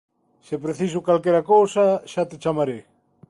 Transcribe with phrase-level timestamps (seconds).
[0.47, 2.81] Se preciso calquera cousa xa te chamarei.